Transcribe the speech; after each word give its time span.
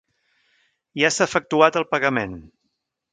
Ja 1.01 1.11
s'ha 1.15 1.27
efectuat 1.31 1.77
el 1.83 1.85
pagament. 1.91 2.33